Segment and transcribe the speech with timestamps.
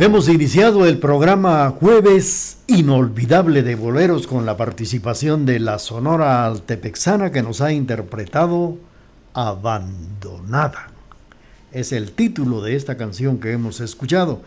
[0.00, 7.32] Hemos iniciado el programa Jueves Inolvidable de Boleros con la participación de la Sonora Altepexana
[7.32, 8.78] que nos ha interpretado
[9.34, 10.90] Abandonada.
[11.72, 14.40] Es el título de esta canción que hemos escuchado.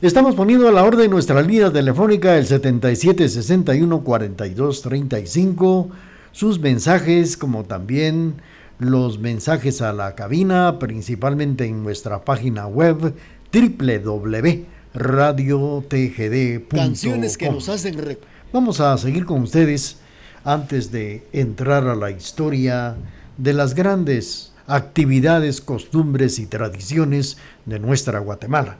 [0.00, 5.88] Estamos poniendo a la orden nuestra línea telefónica el 7761 4235.
[6.30, 8.34] Sus mensajes, como también
[8.78, 13.12] los mensajes a la cabina, principalmente en nuestra página web
[13.52, 16.78] www radiotgd.com.
[16.78, 18.18] Canciones que nos hacen...
[18.52, 19.98] Vamos a seguir con ustedes
[20.44, 22.96] antes de entrar a la historia
[23.36, 27.36] de las grandes actividades, costumbres y tradiciones
[27.66, 28.78] de nuestra Guatemala.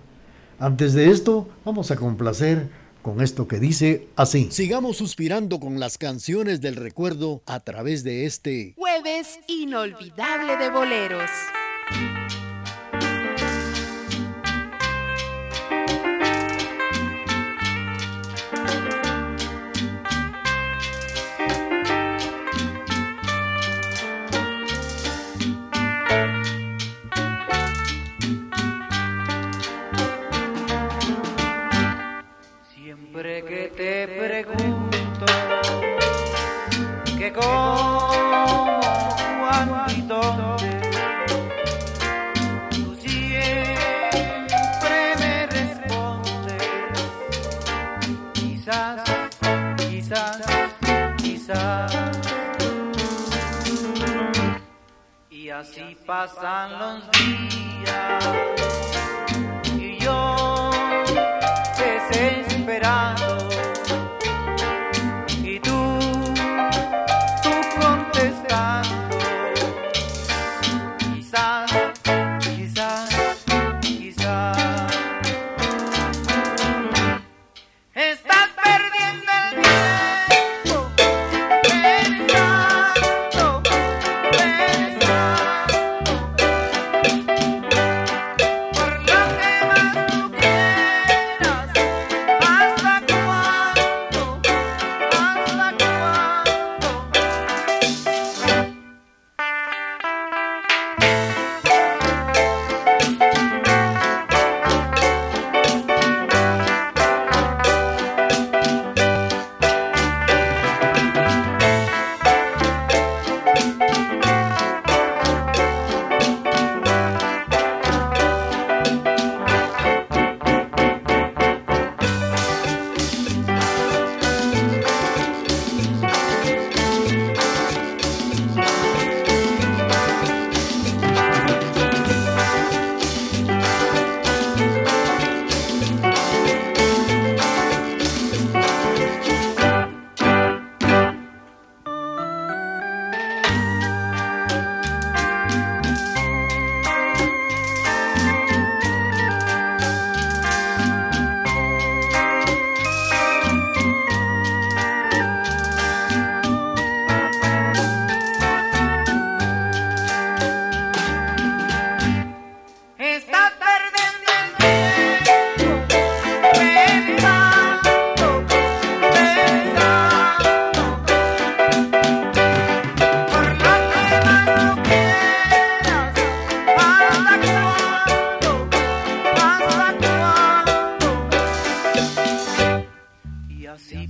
[0.58, 2.68] Antes de esto, vamos a complacer
[3.02, 4.48] con esto que dice así.
[4.50, 11.30] Sigamos suspirando con las canciones del recuerdo a través de este jueves inolvidable de boleros.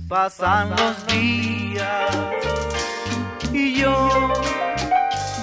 [0.07, 2.15] Pasan los días
[3.51, 4.09] y yo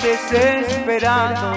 [0.02, 1.56] desesperado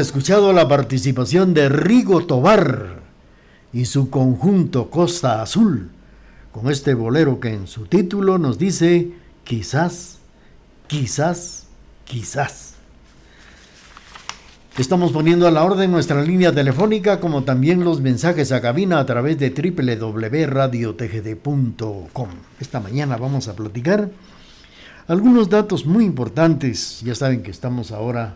[0.00, 3.00] escuchado la participación de Rigo Tobar
[3.72, 5.90] y su conjunto Costa Azul,
[6.52, 9.10] con este bolero que en su título nos dice
[9.44, 10.18] quizás,
[10.86, 11.66] quizás,
[12.04, 12.74] quizás.
[14.78, 19.06] Estamos poniendo a la orden nuestra línea telefónica como también los mensajes a cabina a
[19.06, 22.28] través de www.radiotgd.com.
[22.60, 24.10] Esta mañana vamos a platicar
[25.06, 27.00] algunos datos muy importantes.
[27.02, 28.34] Ya saben que estamos ahora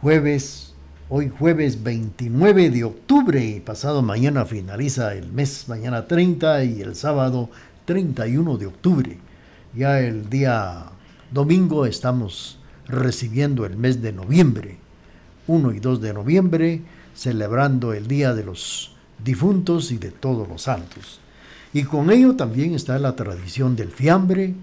[0.00, 0.67] jueves,
[1.10, 6.94] hoy jueves 29 de octubre y pasado mañana finaliza el mes, mañana 30 y el
[6.94, 7.48] sábado
[7.86, 9.18] 31 de octubre.
[9.74, 10.84] Ya el día
[11.30, 14.76] domingo estamos recibiendo el mes de noviembre.
[15.46, 16.82] 1 y 2 de noviembre,
[17.14, 21.20] celebrando el Día de los Difuntos y de todos los santos.
[21.72, 24.54] Y con ello también está la tradición del fiambre,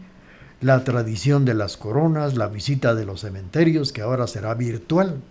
[0.62, 5.22] la tradición de las coronas, la visita de los cementerios, que ahora será virtual.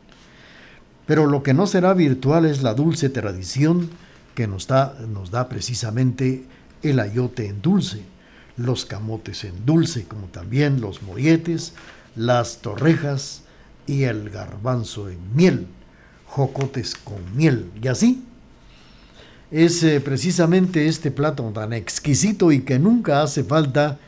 [1.06, 3.90] Pero lo que no será virtual es la dulce tradición
[4.34, 6.44] que nos da, nos da precisamente
[6.82, 8.02] el ayote en dulce,
[8.56, 11.75] los camotes en dulce, como también los molletes,
[12.16, 13.44] las torrejas,
[13.87, 15.66] y el garbanzo en miel,
[16.26, 18.25] jocotes con miel, y así.
[19.50, 23.99] Es eh, precisamente este plato tan exquisito y que nunca hace falta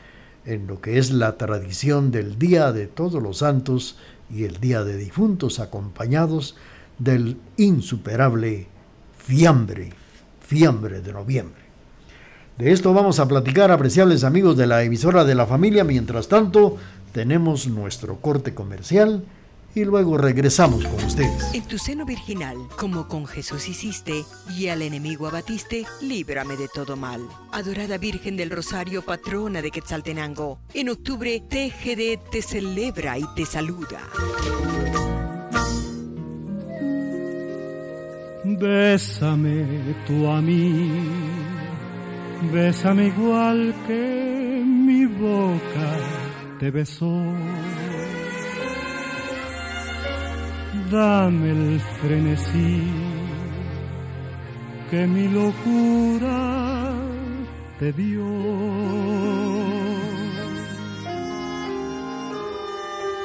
[0.45, 3.97] en lo que es la tradición del Día de Todos los Santos
[4.29, 6.55] y el Día de Difuntos, acompañados
[6.99, 8.67] del insuperable
[9.17, 9.91] fiambre,
[10.41, 11.61] fiambre de noviembre.
[12.57, 15.83] De esto vamos a platicar, apreciables amigos de la emisora de la familia.
[15.83, 16.77] Mientras tanto,
[17.11, 19.23] tenemos nuestro corte comercial
[19.75, 21.53] y luego regresamos con ustedes.
[21.53, 24.25] En tu seno virginal, como con Jesús hiciste,
[24.55, 27.21] y al enemigo abatiste, líbrame de todo mal.
[27.51, 33.99] Adorada Virgen del Rosario, patrona de Quetzaltenango, en octubre TGD te celebra y te saluda.
[38.55, 39.65] Bésame
[40.07, 40.89] tú a mí,
[42.53, 45.89] bésame igual que mi boca
[46.59, 47.11] te besó.
[50.91, 52.81] dame el frenesí
[54.89, 56.93] que mi locura
[57.79, 58.25] te dio.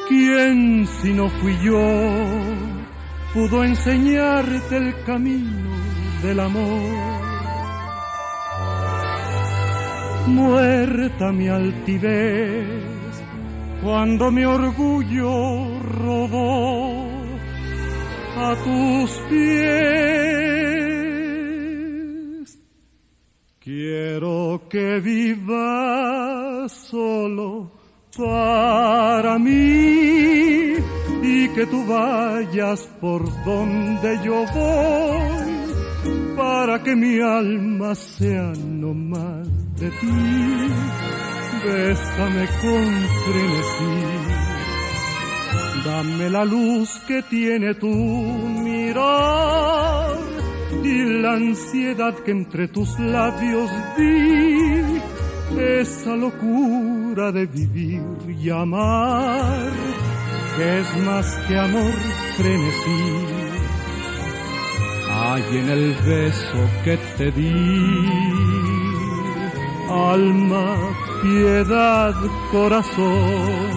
[0.09, 2.52] ¿Quién si no fui yo
[3.33, 5.71] pudo enseñarte el camino
[6.23, 7.23] del amor?
[10.27, 12.67] Muerta mi altivez
[13.83, 17.11] cuando mi orgullo rodó
[18.37, 19.73] a tus pies.
[23.59, 27.71] Quiero que vivas solo
[28.17, 30.02] para mí
[31.55, 39.47] que tú vayas por donde yo voy para que mi alma sea no más
[39.79, 40.73] de ti
[41.65, 42.85] bésame con
[43.25, 43.95] frenesí.
[45.85, 47.89] Dame la luz que tiene tu
[48.67, 50.17] mirar
[50.83, 55.01] y la ansiedad que entre tus labios vi,
[55.61, 58.03] esa locura de vivir
[58.41, 59.71] y amar,
[60.57, 61.93] que es más que amor
[62.37, 63.27] frenesí.
[65.11, 67.53] Hay en el beso que te di,
[69.89, 70.77] alma
[71.23, 72.15] piedad,
[72.51, 73.71] corazón,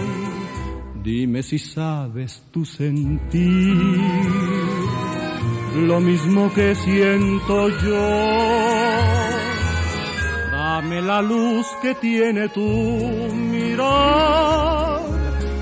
[1.03, 3.45] dime si sabes tu sentir
[5.75, 8.07] lo mismo que siento yo.
[10.51, 14.94] Dame la luz que tiene tu mirar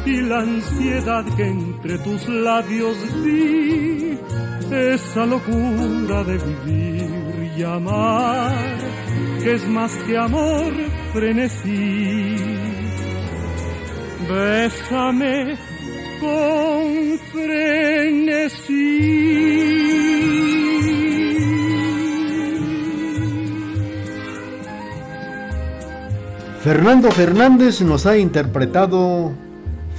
[0.06, 4.18] y la ansiedad que entre tus labios vi,
[4.72, 8.78] esa locura de vivir y amar,
[9.42, 10.74] que es más que amor
[11.14, 12.36] frenesí.
[14.30, 15.58] Bésame
[16.20, 18.74] con frenesí.
[26.64, 29.34] Fernando Fernández nos ha interpretado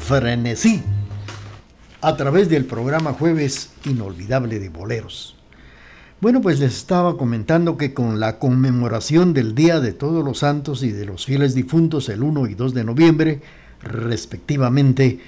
[0.07, 0.83] Frenesí
[2.03, 5.35] a través del programa Jueves Inolvidable de Boleros.
[6.21, 10.83] Bueno, pues les estaba comentando que con la conmemoración del Día de Todos los Santos
[10.83, 13.41] y de los fieles difuntos el 1 y 2 de noviembre,
[13.81, 15.21] respectivamente,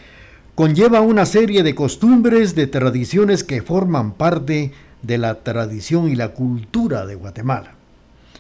[0.54, 6.34] conlleva una serie de costumbres, de tradiciones que forman parte de la tradición y la
[6.34, 7.72] cultura de Guatemala.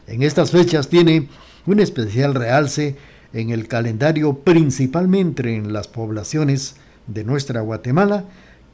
[0.06, 1.28] En estas fechas tiene
[1.64, 2.96] un especial realce
[3.32, 8.24] en el calendario principalmente en las poblaciones de nuestra Guatemala,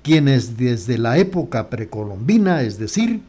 [0.02, 3.22] quienes desde la época precolombina, es decir,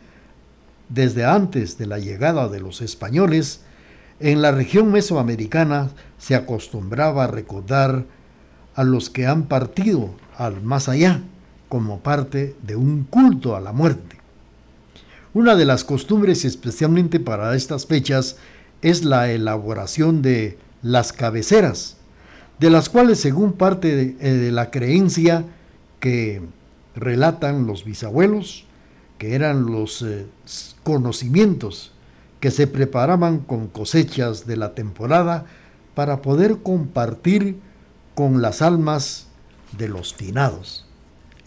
[0.90, 3.62] desde antes de la llegada de los españoles,
[4.20, 8.06] en la región mesoamericana se acostumbraba a recordar
[8.76, 11.22] a los que han partido al más allá
[11.70, 14.18] como parte de un culto a la muerte.
[15.34, 18.38] Una de las costumbres especialmente para estas fechas
[18.84, 21.98] es la elaboración de las cabeceras,
[22.60, 25.46] de las cuales según parte de, eh, la creencia
[26.00, 26.42] que
[26.96, 28.66] relatan los bisabuelos,
[29.18, 30.28] que eran los eh,
[30.84, 31.94] conocimientos
[32.40, 35.46] que se preparaban con cosechas de la temporada
[35.96, 37.58] para poder compartir
[38.16, 39.28] con las almas
[39.78, 40.86] de los finados.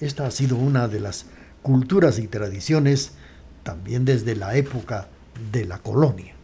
[0.01, 1.27] Esta ha sido una de las
[1.63, 3.13] culturas y tradiciones
[3.63, 5.09] también desde la época
[5.53, 6.36] de la colonia.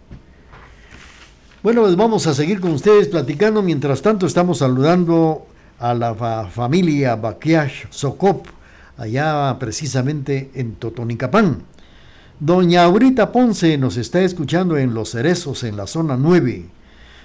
[1.62, 3.62] Bueno, pues vamos a seguir con ustedes platicando.
[3.62, 5.46] Mientras tanto, estamos saludando
[5.78, 6.12] a la
[6.50, 8.46] familia Baquiash Socop,
[8.96, 11.62] allá precisamente en Totonicapán.
[12.40, 16.66] Doña Aurita Ponce nos está escuchando en Los Cerezos, en la zona 9.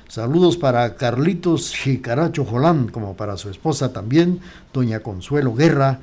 [0.08, 4.40] Saludos para Carlitos Chicaracho Jolán, como para su esposa también,
[4.72, 6.02] Doña Consuelo Guerra,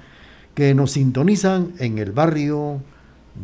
[0.56, 2.80] que nos sintonizan en el barrio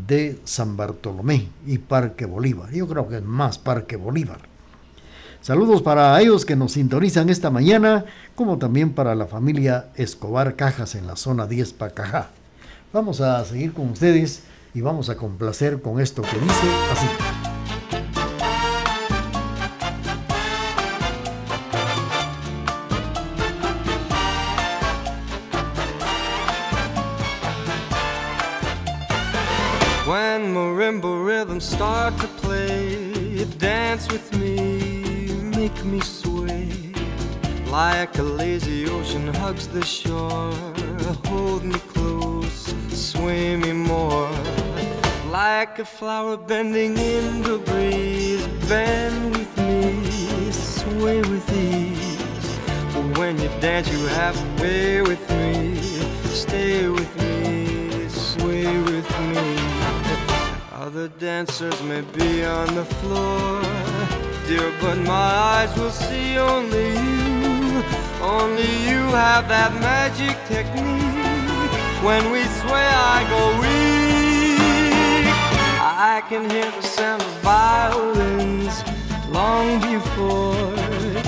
[0.09, 2.73] de San Bartolomé y Parque Bolívar.
[2.73, 4.50] Yo creo que es más Parque Bolívar.
[5.43, 8.05] Saludos para ellos que nos sintonizan esta mañana,
[8.35, 12.29] como también para la familia Escobar Cajas en la zona 10 Pacajá.
[12.93, 14.43] Vamos a seguir con ustedes
[14.75, 17.07] y vamos a complacer con esto que dice así.
[38.11, 40.53] like a lazy ocean hugs the shore.
[41.27, 44.31] Hold me close, sway me more.
[45.31, 52.19] Like a flower bending in the breeze, bend with me, sway with ease.
[52.93, 55.77] But when you dance, you have to way with me,
[56.25, 59.57] stay with me, sway with me.
[60.73, 63.63] Other dancers may be on the floor,
[64.49, 67.40] dear, but my eyes will see only you.
[68.23, 71.73] Only you have that magic technique.
[72.05, 74.61] When we sway, I go weak.
[75.81, 78.85] I can hear the sound of violins
[79.31, 80.75] long before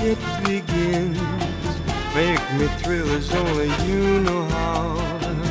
[0.05, 1.17] it begins.
[2.13, 4.95] Make me thrill as only you know how.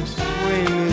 [0.05, 0.93] Sway me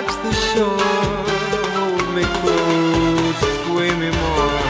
[0.00, 0.78] hugs the shore.
[1.76, 4.60] Hold me close, sway me more.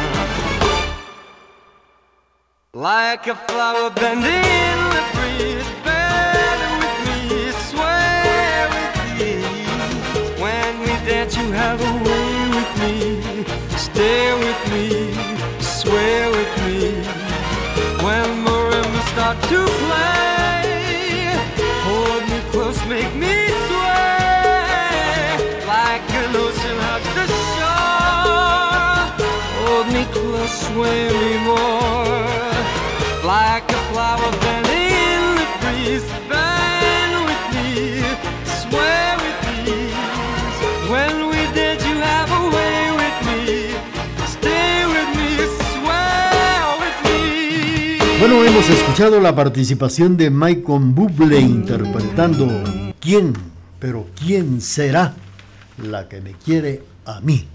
[2.72, 7.20] Like a flower bending in the breeze, bend with me,
[7.68, 9.32] sway with me.
[10.42, 12.94] When we dance, you have a way with me,
[13.76, 14.86] stay with me,
[15.60, 16.78] sway with me.
[18.04, 20.39] When marimbas start to play,
[48.20, 52.46] Bueno, hemos escuchado la participación de Michael Bublé interpretando
[53.00, 53.32] ¿Quién?
[53.78, 55.14] Pero ¿quién será
[55.82, 57.48] la que me quiere a mí?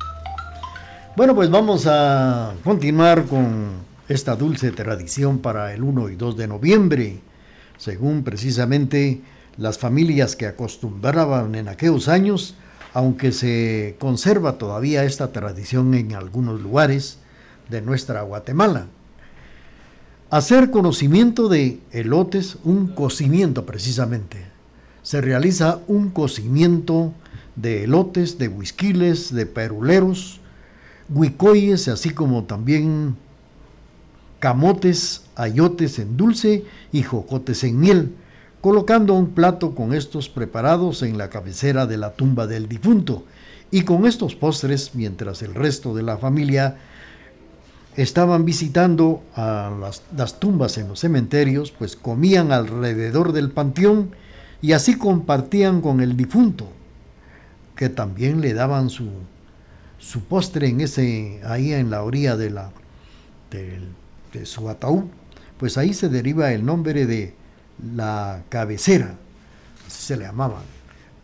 [1.16, 3.70] Bueno, pues vamos a continuar con
[4.10, 7.22] esta dulce tradición para el 1 y 2 de noviembre,
[7.78, 9.22] según precisamente
[9.56, 12.56] las familias que acostumbraban en aquellos años,
[12.94, 17.20] aunque se conserva todavía esta tradición en algunos lugares
[17.70, 18.88] de nuestra Guatemala.
[20.30, 24.44] Hacer conocimiento de elotes, un cocimiento precisamente.
[25.02, 27.14] Se realiza un cocimiento
[27.56, 30.42] de elotes, de huisquiles, de peruleros,
[31.10, 33.16] huicoyes, así como también
[34.40, 38.16] camotes, ayotes en dulce y jocotes en miel,
[38.62, 43.24] colocando un plato con estos preparados en la cabecera de la tumba del difunto.
[43.72, 46.78] Y con estos postres mientras el resto de la familia
[47.96, 54.12] estaban visitando a las, las, tumbas en los cementerios, pues comían alrededor del panteón
[54.62, 56.68] y así compartían con el difunto,
[57.76, 59.10] que también le daban su,
[60.06, 62.70] su postre en ese, ahí en la orilla de, la,
[63.50, 63.80] de,
[64.34, 65.06] de su ataúd.
[65.58, 67.34] Pues ahí se deriva el nombre de
[67.96, 69.16] la cabecera,
[69.88, 70.62] así se le llamaba.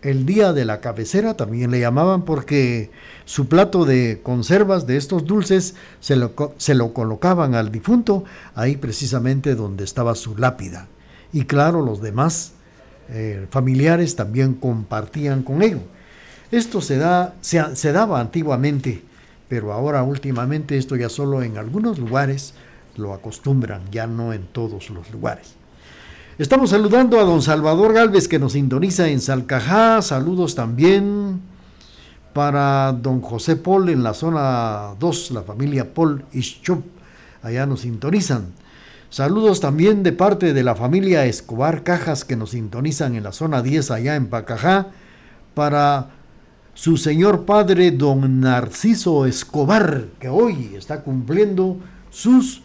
[0.02, 2.90] El día de la cabecera también le llamaban porque
[3.26, 8.24] su plato de conservas de estos dulces se lo, se lo colocaban al difunto
[8.56, 10.88] ahí precisamente donde estaba su lápida.
[11.32, 12.54] Y claro, los demás
[13.10, 15.82] eh, familiares también compartían con ellos.
[16.52, 19.04] Esto se, da, se, se daba antiguamente,
[19.48, 22.54] pero ahora últimamente esto ya solo en algunos lugares
[22.98, 25.56] lo acostumbran, ya no en todos los lugares.
[26.38, 30.02] Estamos saludando a don Salvador Galvez que nos sintoniza en Salcajá.
[30.02, 31.42] Saludos también
[32.34, 36.84] para don José Paul en la zona 2, la familia Paul Ischop.
[37.44, 38.54] Allá nos sintonizan.
[39.10, 43.62] Saludos también de parte de la familia Escobar Cajas que nos sintonizan en la zona
[43.62, 44.88] 10 allá en Pacajá.
[45.54, 46.12] Para
[46.74, 51.78] su señor padre don Narciso Escobar que hoy está cumpliendo
[52.10, 52.62] sus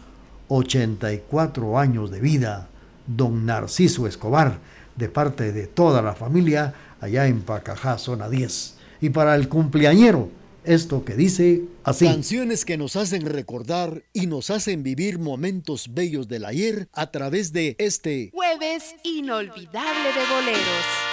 [0.47, 2.69] 84 años de vida
[3.05, 4.59] don Narciso Escobar,
[4.95, 8.75] de parte de toda la familia allá en Pacajá, zona 10.
[9.01, 10.29] Y para el cumpleañero,
[10.63, 12.05] esto que dice así.
[12.05, 17.53] Canciones que nos hacen recordar y nos hacen vivir momentos bellos del ayer a través
[17.53, 21.06] de este jueves inolvidable de boleros.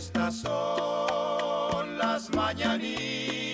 [0.00, 3.49] Estas son las mañanitas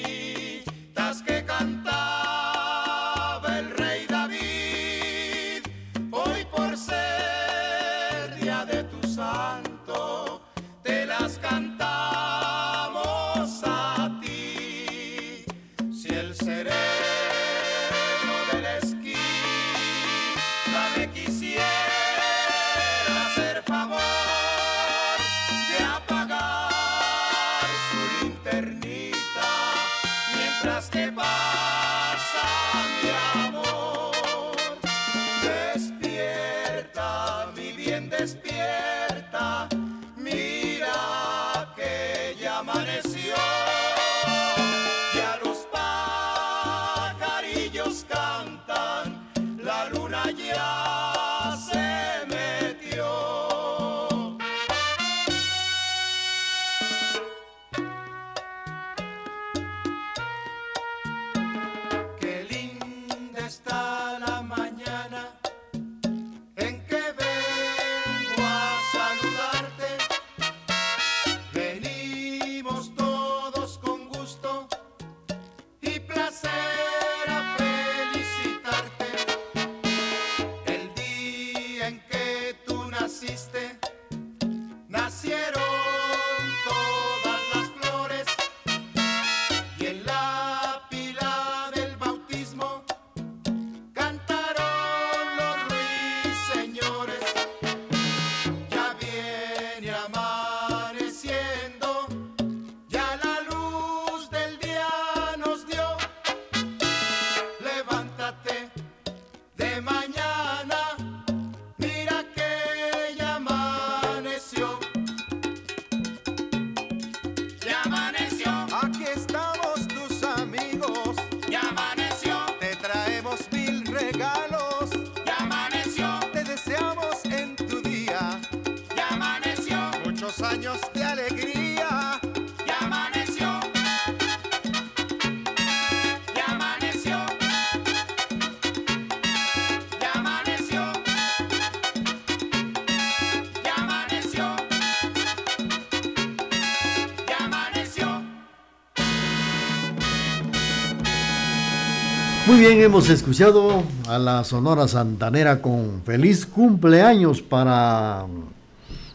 [152.68, 158.26] hemos escuchado a la Sonora Santanera con feliz cumpleaños para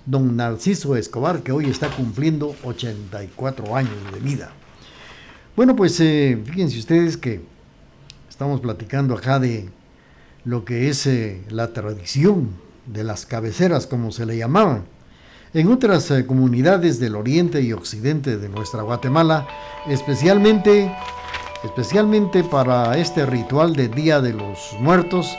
[0.06, 4.52] don Narciso Escobar, que hoy está cumpliendo 84 años de vida.
[5.58, 7.42] Bueno, pues eh, fíjense ustedes que
[8.30, 9.70] estamos platicando acá de
[10.46, 12.52] lo que es eh, la tradición
[12.86, 14.86] de las cabeceras, como se le llamaban.
[15.54, 19.46] En otras eh, comunidades del oriente y occidente de nuestra Guatemala,
[19.90, 20.90] especialmente
[21.64, 25.38] especialmente para este ritual de Día de los Muertos,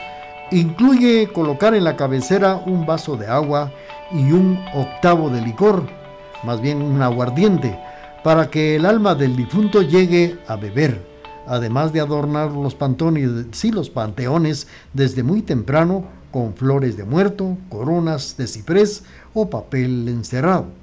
[0.51, 3.73] incluye colocar en la cabecera un vaso de agua
[4.13, 5.87] y un octavo de licor,
[6.45, 7.79] más bien un aguardiente,
[8.23, 11.05] para que el alma del difunto llegue a beber,
[11.47, 17.57] además de adornar los pantones, sí, los panteones desde muy temprano con flores de muerto,
[17.69, 19.05] coronas de ciprés
[19.35, 20.82] o papel encerrado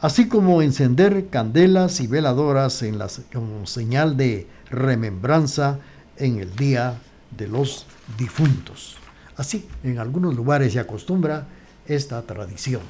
[0.00, 2.98] así como encender candelas y veladoras en
[3.32, 5.78] como señal de remembranza
[6.16, 6.98] en el día
[7.36, 8.96] de los difuntos.
[9.36, 11.46] Así, en algunos lugares se acostumbra
[11.86, 12.82] esta tradición.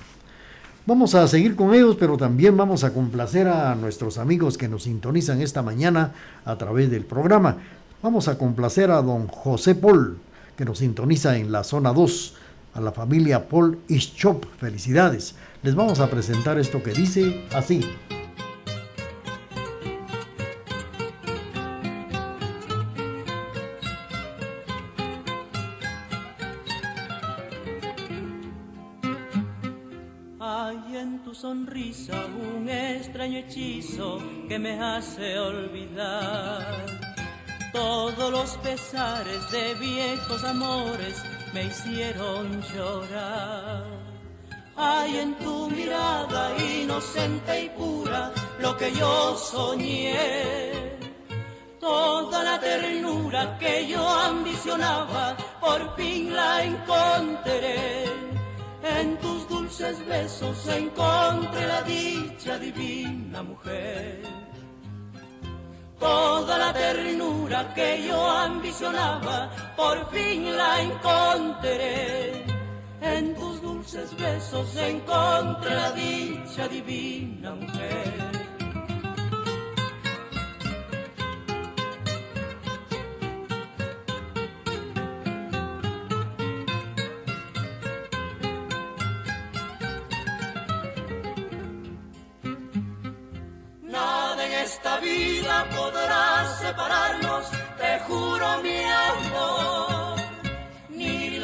[0.86, 4.84] Vamos a seguir con ellos, pero también vamos a complacer a nuestros amigos que nos
[4.84, 6.12] sintonizan esta mañana
[6.46, 7.58] a través del programa.
[8.02, 10.16] Vamos a complacer a don José Paul,
[10.56, 12.34] que nos sintoniza en la zona 2,
[12.74, 14.46] a la familia Paul Ischop.
[14.58, 15.34] Felicidades.
[15.62, 17.80] Les vamos a presentar esto que dice así.
[30.40, 34.18] Hay en tu sonrisa un extraño hechizo
[34.48, 37.08] que me hace olvidar
[37.72, 44.17] todos los pesares de viejos amores me hicieron llorar.
[44.80, 50.96] Hay en tu mirada inocente y pura lo que yo soñé.
[51.80, 58.04] Toda la ternura que yo ambicionaba, por fin la encontré.
[58.84, 64.22] En tus dulces besos encontré la dicha divina mujer.
[65.98, 72.57] Toda la ternura que yo ambicionaba, por fin la encontré.
[73.00, 78.37] En tus dulces besos encontré la dicha divina mujer.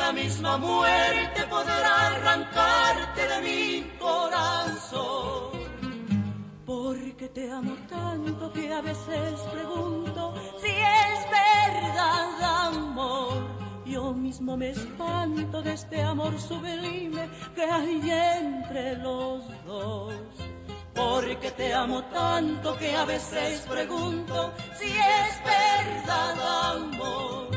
[0.06, 5.52] La misma muerte podrá arrancarte de mi corazón.
[6.66, 10.72] Porque te amo tanto que a veces pregunto si
[11.06, 12.30] es verdad
[12.66, 13.32] amor.
[13.86, 20.14] Yo mismo me espanto de este amor sublime que hay entre los dos.
[20.94, 26.36] Porque te amo tanto que a veces pregunto si es verdad
[26.76, 27.53] amor.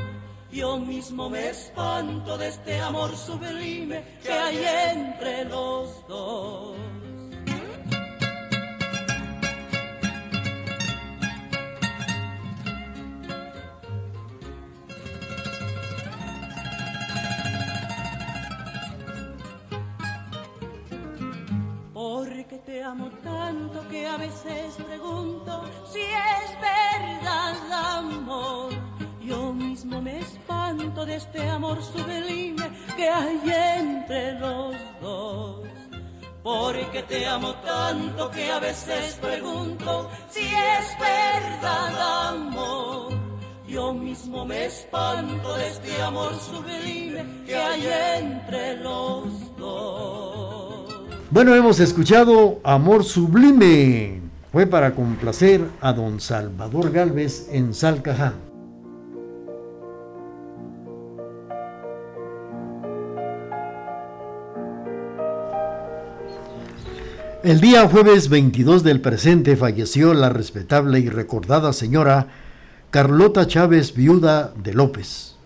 [0.58, 4.58] Yo mismo me espanto de este amor sublime que hay
[4.96, 6.76] entre los dos.
[21.94, 28.74] Porque te amo tanto que a veces pregunto si es verdad amor.
[29.22, 30.20] Yo mismo me
[31.06, 33.40] de este amor sublime que hay
[33.80, 35.66] entre los dos.
[36.42, 43.14] Porque te amo tanto que a veces pregunto si es verdad amor.
[43.68, 47.88] Yo mismo me espanto de este amor sublime que hay
[48.20, 49.26] entre los
[49.58, 50.96] dos.
[51.30, 54.22] Bueno, hemos escuchado Amor Sublime.
[54.52, 58.34] Fue para complacer a don Salvador Galvez en Salcajá.
[67.48, 72.28] El día jueves 22 del presente falleció la respetable y recordada señora
[72.92, 75.38] Carlota Chávez, viuda de López.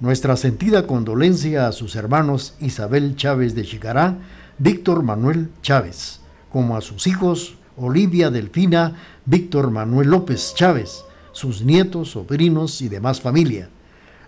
[0.00, 4.16] Nuestra sentida condolencia a sus hermanos Isabel Chávez de Chicará,
[4.56, 6.20] Víctor Manuel Chávez,
[6.50, 8.96] como a sus hijos Olivia Delfina,
[9.26, 13.68] Víctor Manuel López Chávez, sus nietos, sobrinos y demás familia.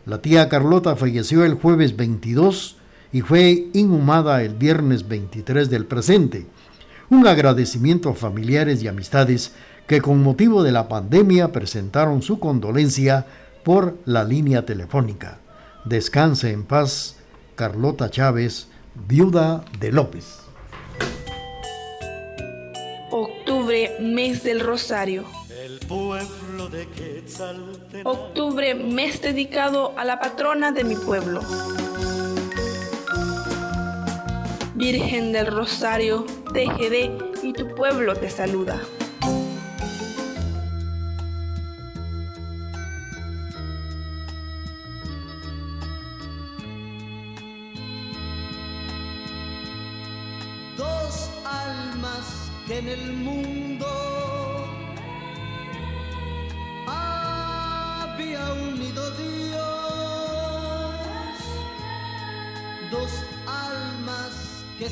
[0.05, 2.77] La tía Carlota falleció el jueves 22
[3.11, 6.47] y fue inhumada el viernes 23 del presente.
[7.11, 9.53] Un agradecimiento a familiares y amistades
[9.87, 13.27] que con motivo de la pandemia presentaron su condolencia
[13.65, 15.39] por la línea telefónica.
[15.85, 17.17] Descanse en paz,
[17.55, 18.69] Carlota Chávez,
[19.07, 20.41] viuda de López.
[23.11, 25.25] Octubre, mes del Rosario.
[25.51, 28.11] El pueblo de Quetzaltenango.
[28.11, 31.41] Octubre, mes dedicado a la patrona de mi pueblo.
[34.83, 38.83] Virgen del Rosario, TGD y tu pueblo te saluda.
[50.77, 53.72] Dos almas que en el mundo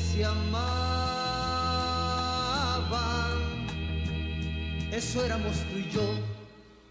[0.01, 0.51] se amaban.
[4.91, 6.01] Eso éramos tú y yo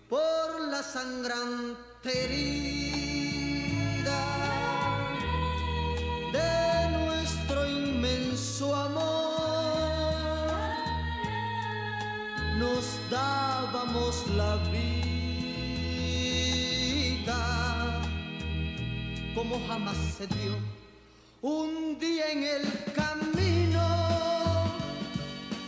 [0.08, 3.00] por la sangrante herida
[6.32, 9.30] de nuestro inmenso amor.
[12.58, 15.00] Nos dábamos la vida
[19.34, 20.79] como jamás se dio.
[21.42, 23.80] Un día en el camino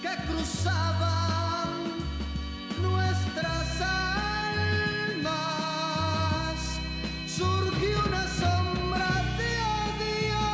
[0.03, 1.85] que cruzaban
[2.83, 5.31] nuestras almas,
[7.27, 9.09] surgió una sombra
[9.39, 9.51] de
[9.89, 10.45] odio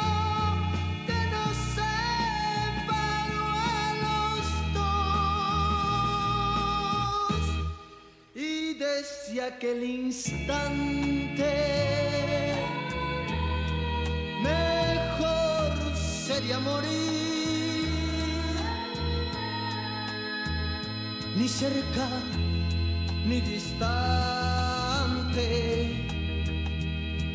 [1.05, 4.47] que nos separó a los
[7.25, 7.43] dos.
[8.37, 11.49] Y desde aquel instante
[16.57, 17.85] morir,
[21.37, 22.09] ni cerca
[23.27, 23.87] ni distante,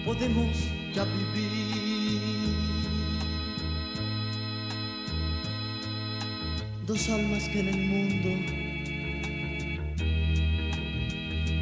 [0.04, 0.58] podemos
[0.96, 2.22] ya vivir.
[6.88, 8.30] Dos almas que en el mundo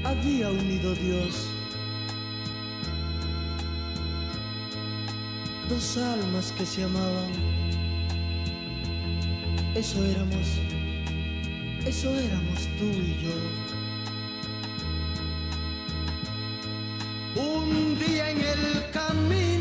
[0.03, 1.60] había unido Dios.
[5.71, 7.31] dos almas que se amaban.
[9.73, 10.47] Eso éramos,
[11.85, 13.35] eso éramos tú y yo.
[17.41, 19.60] Un día en el camino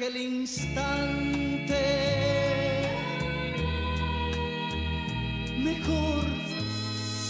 [0.00, 1.84] aquel instante
[5.58, 6.24] mejor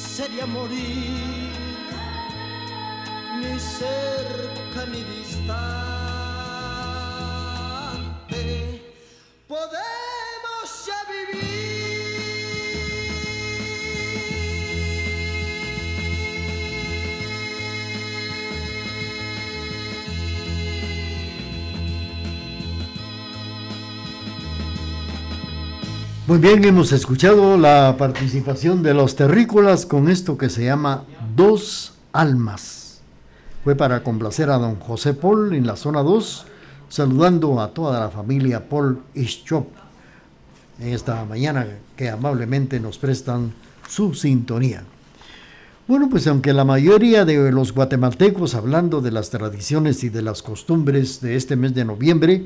[0.06, 1.50] sería morir
[3.40, 6.10] ni cerca ni distante.
[26.31, 31.03] Muy bien, hemos escuchado la participación de los terrícolas con esto que se llama
[31.35, 33.01] Dos Almas.
[33.64, 36.47] Fue para complacer a don José Paul en la zona 2,
[36.88, 39.66] saludando a toda la familia Paul Ischop
[40.79, 41.66] en esta mañana
[41.97, 43.53] que amablemente nos prestan
[43.88, 44.85] su sintonía.
[45.88, 50.45] Bueno, pues aunque la mayoría de los guatemaltecos, hablando de las tradiciones y de las
[50.45, 52.45] costumbres de este mes de noviembre,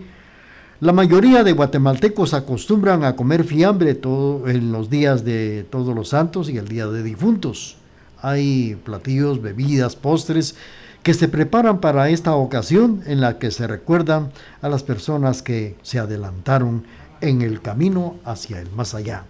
[0.81, 6.09] la mayoría de guatemaltecos acostumbran a comer fiambre todo, en los días de Todos los
[6.09, 7.77] Santos y el Día de Difuntos.
[8.21, 10.57] Hay platillos, bebidas, postres
[11.05, 14.33] que se preparan para esta ocasión en la que se recuerdan
[14.63, 16.85] a las personas que se adelantaron
[17.21, 19.27] en el camino hacia el más allá.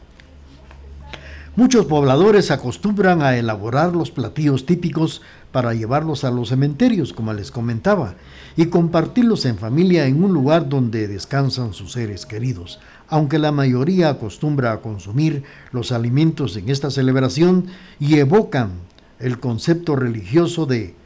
[1.57, 5.23] Muchos pobladores acostumbran a elaborar los platillos típicos
[5.55, 8.17] para llevarlos a los cementerios, como les comentaba,
[8.57, 12.81] y compartirlos en familia en un lugar donde descansan sus seres queridos.
[13.07, 17.69] Aunque la mayoría acostumbra a consumir los alimentos en esta celebración
[18.01, 18.73] y evocan
[19.21, 20.97] el concepto religioso de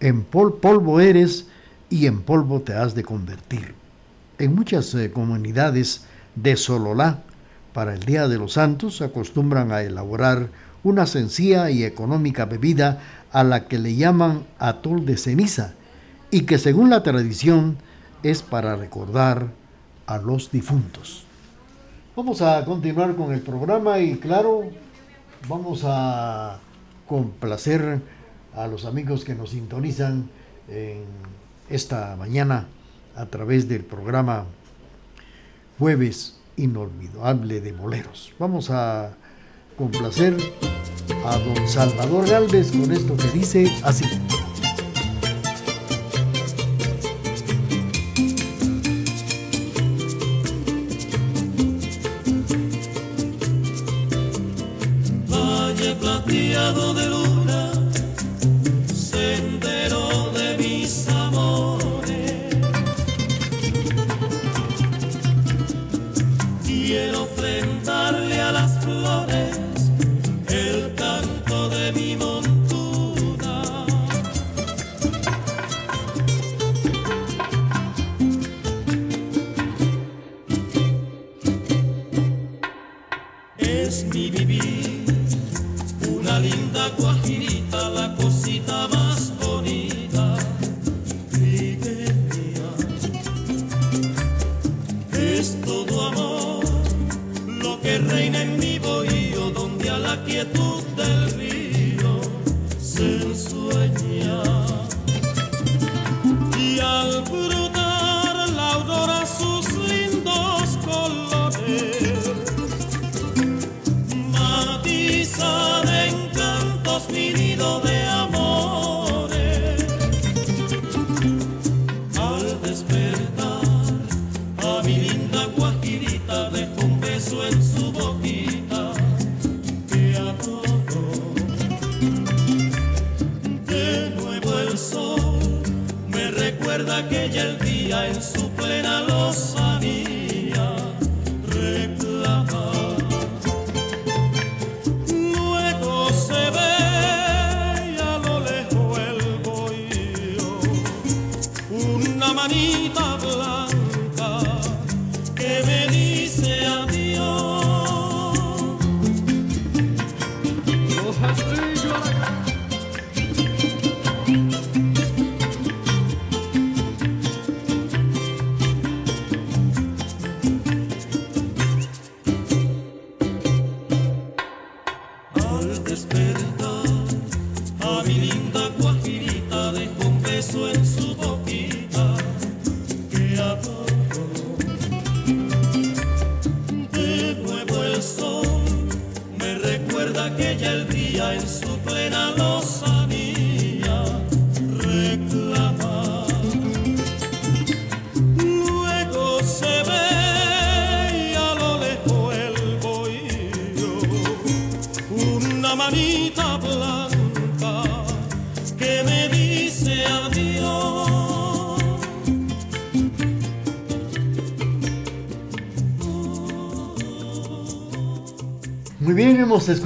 [0.00, 1.46] en pol polvo eres
[1.88, 3.76] y en polvo te has de convertir.
[4.38, 7.22] En muchas eh, comunidades de Sololá,
[7.72, 10.48] para el Día de los Santos, acostumbran a elaborar
[10.84, 15.74] una sencilla y económica bebida a la que le llaman atol de ceniza
[16.30, 17.76] y que según la tradición
[18.22, 19.48] es para recordar
[20.06, 21.24] a los difuntos.
[22.14, 24.64] Vamos a continuar con el programa y claro,
[25.48, 26.58] vamos a
[27.06, 28.00] complacer
[28.54, 30.28] a los amigos que nos sintonizan
[30.68, 31.04] en
[31.70, 32.66] esta mañana
[33.16, 34.44] a través del programa
[35.78, 38.32] Jueves Inolvidable de Boleros.
[38.38, 39.12] Vamos a
[39.76, 40.36] complacer
[41.24, 44.04] a don Salvador Galvez con esto que dice así.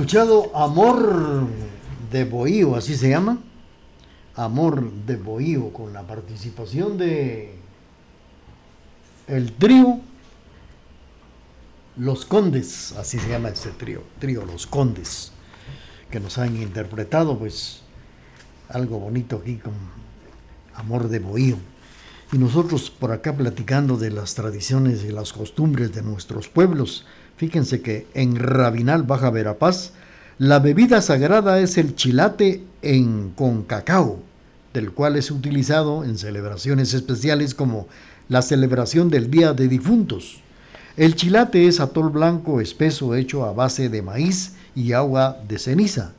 [0.07, 1.49] Escuchado Amor
[2.13, 3.41] de Bohío, así se llama.
[4.37, 7.57] Amor de Bohío, con la participación de
[9.27, 9.99] el trío
[11.97, 15.33] Los Condes, así se llama este trío, trío Los Condes,
[16.09, 17.83] que nos han interpretado pues
[18.69, 19.75] algo bonito aquí con
[20.77, 21.57] Amor de Bohío.
[22.33, 27.05] Y nosotros por acá platicando de las tradiciones y las costumbres de nuestros pueblos.
[27.37, 29.93] Fíjense que en Rabinal, Baja Verapaz,
[30.39, 34.21] la bebida sagrada es el chilate en, con cacao,
[34.75, 37.87] del cual es utilizado en celebraciones especiales como
[38.29, 40.41] la celebración del Día de Difuntos.
[40.97, 46.13] El chilate es atol blanco espeso hecho a base de maíz y agua de ceniza.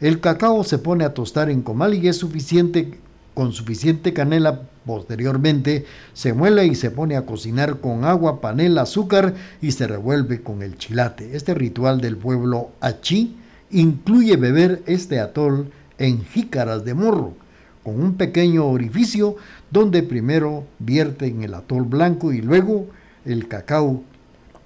[0.00, 2.98] El cacao se pone a tostar en comal y es suficiente
[3.34, 9.34] con suficiente canela posteriormente se muele y se pone a cocinar con agua, panela, azúcar
[9.60, 11.36] y se revuelve con el chilate.
[11.36, 13.36] Este ritual del pueblo achí
[13.70, 17.34] incluye beber este atol en jícaras de morro,
[17.82, 19.36] con un pequeño orificio
[19.70, 22.86] donde primero vierten el atol blanco y luego
[23.24, 24.02] el cacao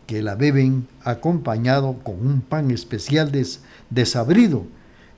[0.07, 3.61] que la beben acompañado con un pan especial des
[3.91, 4.65] desabrido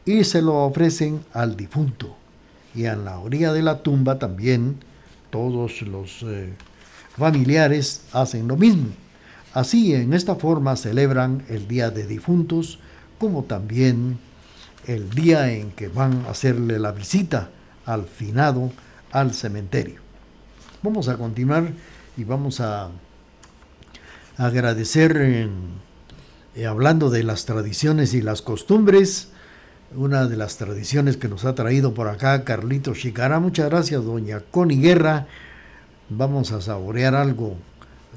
[0.05, 2.18] y se lo ofrecen al difunto.
[2.79, 4.77] Y en la orilla de la tumba también
[5.31, 6.53] todos los eh,
[7.17, 8.91] familiares hacen lo mismo.
[9.53, 12.79] Así, en esta forma celebran el Día de Difuntos,
[13.19, 14.21] como también
[14.87, 17.51] el día en que van a hacerle la visita
[17.85, 18.71] al finado
[19.11, 20.01] al cementerio.
[20.81, 21.73] Vamos a continuar
[22.17, 22.91] y vamos a
[24.37, 25.51] agradecer,
[26.55, 29.31] eh, hablando de las tradiciones y las costumbres,
[29.95, 33.41] una de las tradiciones que nos ha traído por acá Carlito Chicara.
[33.41, 35.27] Muchas gracias, doña Connie Guerra.
[36.11, 37.57] Vamos a saborear algo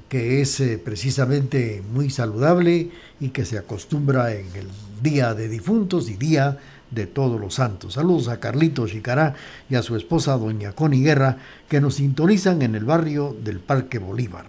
[0.10, 4.68] que es eh, precisamente muy saludable y que se acostumbra en el
[5.02, 6.58] Día de Difuntos y Día
[6.90, 7.94] de Todos los Santos.
[7.94, 9.36] Saludos a Carlito Chicará
[9.70, 11.38] y a su esposa doña Connie Guerra
[11.70, 14.48] que nos sintonizan en el barrio del Parque Bolívar.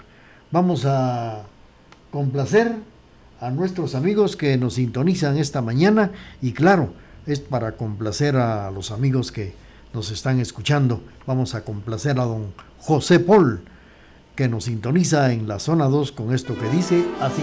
[0.50, 1.44] Vamos a
[2.10, 2.74] complacer
[3.40, 6.10] a nuestros amigos que nos sintonizan esta mañana
[6.40, 6.92] y claro,
[7.26, 9.54] es para complacer a los amigos que
[9.92, 11.02] nos están escuchando.
[11.26, 13.62] Vamos a complacer a don José Paul
[14.34, 17.42] que nos sintoniza en la zona 2 con esto que dice así.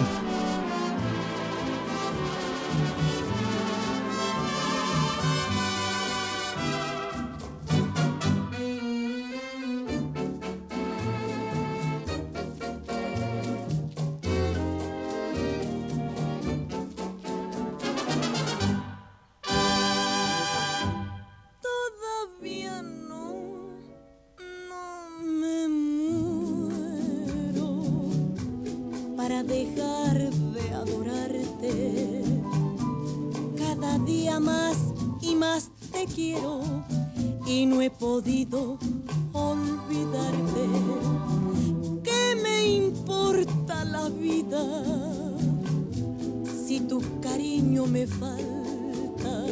[47.60, 49.46] cariño me falta.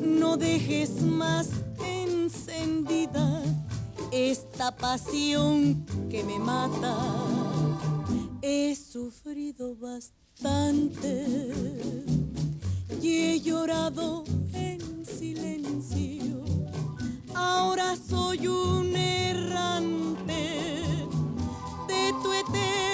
[0.00, 1.50] No dejes más
[1.84, 3.42] encendida
[4.10, 6.96] esta pasión que me mata.
[8.40, 11.26] He sufrido bastante
[13.02, 16.44] y he llorado en silencio.
[17.34, 20.32] Ahora soy un errante
[21.88, 22.93] de tu eterno.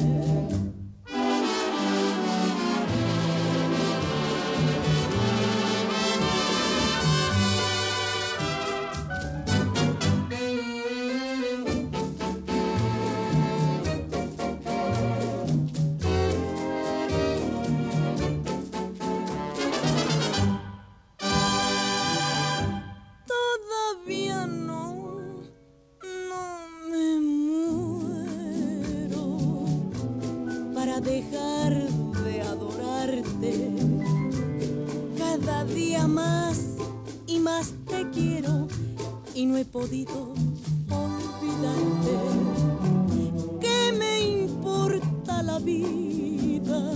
[43.59, 46.93] ¿Qué me importa la vida.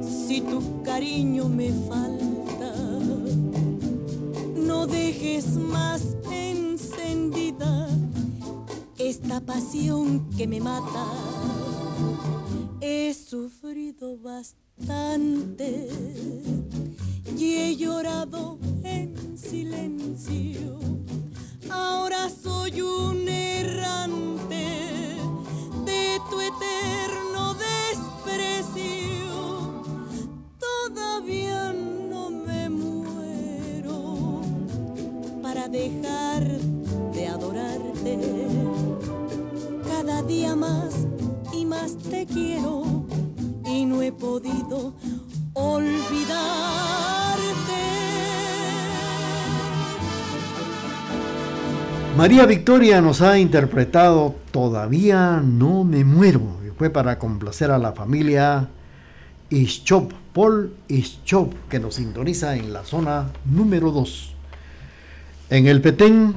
[0.00, 2.72] Si tu cariño me falta,
[4.54, 7.88] no dejes más encendida
[8.96, 11.04] esta pasión que me mata.
[12.80, 15.88] He sufrido bastante
[17.36, 20.97] y he llorado en silencio.
[21.70, 25.16] Ahora soy un errante
[25.84, 28.92] de tu eterno desprecio.
[30.58, 34.40] Todavía no me muero
[35.42, 36.44] para dejar
[37.12, 38.18] de adorarte.
[39.88, 41.06] Cada día más
[41.52, 42.82] y más te quiero
[43.64, 44.94] y no he podido
[52.18, 56.58] María Victoria nos ha interpretado Todavía no me muero.
[56.66, 58.70] Y fue para complacer a la familia
[59.50, 64.34] Ischop, Paul Ischop, que nos sintoniza en la zona número 2.
[65.50, 66.34] En el Petén,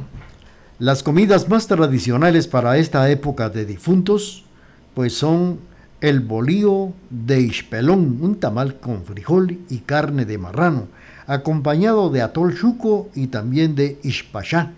[0.77, 4.45] las comidas más tradicionales para esta época de difuntos,
[4.93, 5.61] pues son
[5.99, 10.89] el bolío de ispelón, un tamal con frijol y carne de marrano,
[11.25, 14.73] acompañado de atol chuco y también de ispachá,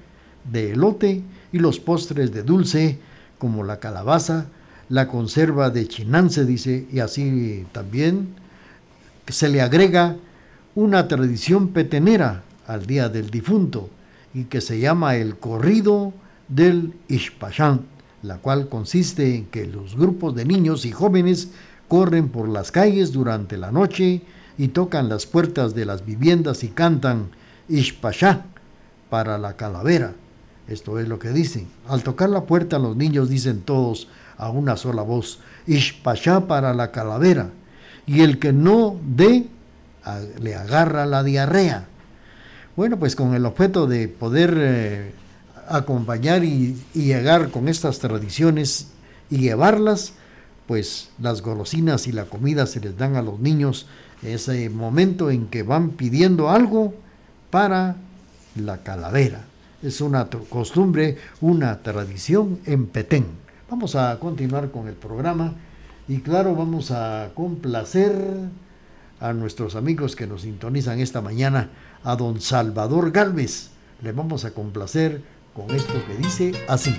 [0.52, 1.22] de elote
[1.52, 3.00] y los postres de dulce
[3.38, 4.48] como la calabaza,
[4.90, 8.30] la conserva de chinance, dice, y así también
[9.28, 10.16] se le agrega
[10.76, 13.90] una tradición petenera al día del difunto
[14.34, 16.14] y que se llama el corrido
[16.48, 21.50] del Ishpachán la cual consiste en que los grupos de niños y jóvenes
[21.88, 24.22] corren por las calles durante la noche
[24.58, 27.30] y tocan las puertas de las viviendas y cantan
[27.68, 28.46] Ishpashá
[29.10, 30.14] para la calavera.
[30.68, 31.68] Esto es lo que dicen.
[31.88, 34.08] Al tocar la puerta los niños dicen todos
[34.38, 37.50] a una sola voz, Ishpashá para la calavera.
[38.06, 39.48] Y el que no dé,
[40.42, 41.88] le agarra la diarrea.
[42.76, 45.14] Bueno, pues con el objeto de poder eh,
[45.68, 48.88] acompañar y, llegar con estas tradiciones
[49.30, 50.14] y llevarlas,
[50.68, 53.88] pues las golosinas y la comida se les dan a los niños
[54.24, 56.94] ese momento en que van pidiendo algo
[57.50, 57.98] para
[58.56, 59.46] la calavera.
[59.84, 63.26] Es una costumbre, una tradición en Petén.
[63.70, 65.56] Vamos a continuar con el programa
[66.08, 68.14] y claro, vamos a complacer
[69.20, 71.70] a nuestros amigos que nos sintonizan esta mañana,
[72.06, 73.72] a don Salvador Galvez.
[74.02, 75.22] Le vamos a complacer
[75.54, 76.96] con esto que dice así.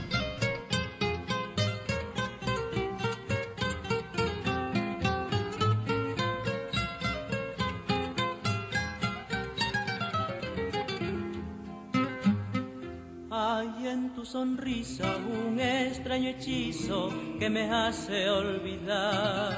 [13.95, 19.55] En tu sonrisa un extraño hechizo que me hace olvidar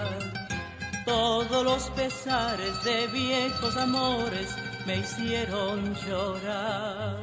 [1.06, 4.54] todos los pesares de viejos amores
[4.86, 7.16] me hicieron llorar.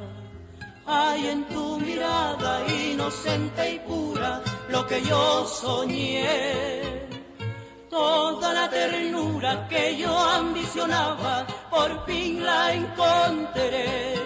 [0.85, 6.79] Hay en tu mirada inocente y pura lo que yo soñé.
[7.89, 14.22] Toda la ternura que yo ambicionaba, por fin la encontré.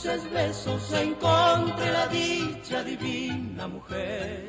[0.00, 4.46] Dulces besos encontré la dicha divina mujer.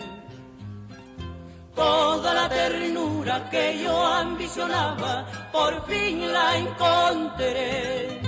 [1.73, 8.21] Toda la ternura que yo ambicionaba, por fin la encontré.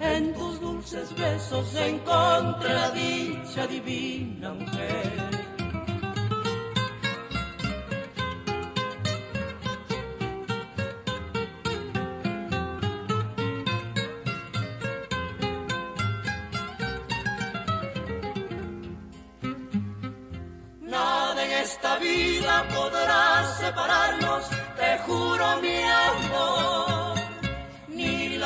[0.00, 5.31] En tus dulces besos encontré la dicha divina mujer.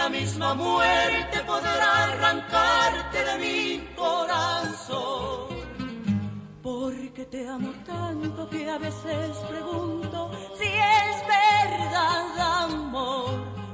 [0.07, 5.49] La misma muerte podrá arrancarte de mi corazón.
[6.63, 13.31] Porque te amo tanto que a veces pregunto si es verdad amor.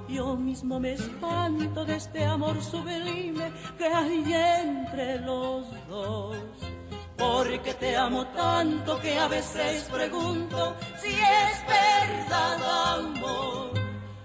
[0.09, 4.25] Yo mismo me espanto de este amor sublime que hay
[4.63, 6.39] entre los dos.
[7.19, 13.62] Porque te amo tanto que a veces pregunto si es verdad amor.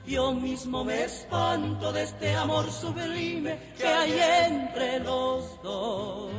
[0.08, 6.32] Yo mismo me espanto de este amor sublime que hay entre los dos.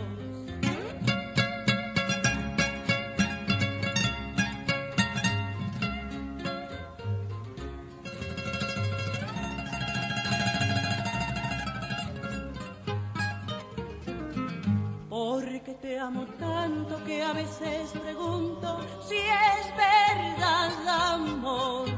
[15.11, 21.89] Porque te amo tanto que a veces pregunto si es verdad amor.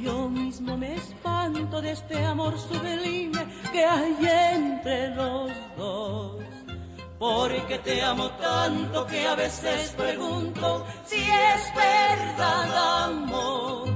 [0.00, 4.16] Yo mismo me espanto de este amor sublime que hay
[4.54, 6.36] entre los dos.
[7.18, 13.88] Porque te amo tanto que a veces pregunto si es verdad amor.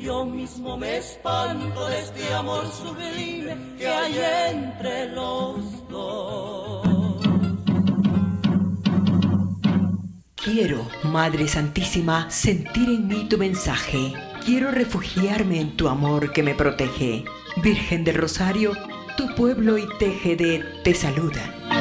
[0.00, 4.18] Yo mismo me espanto de este amor sublime que hay
[4.50, 6.84] entre los dos.
[10.34, 14.12] Quiero, Madre Santísima, sentir en mí tu mensaje.
[14.44, 17.24] Quiero refugiarme en tu amor que me protege.
[17.62, 18.72] Virgen del Rosario,
[19.16, 21.73] tu pueblo y TGD te saludan.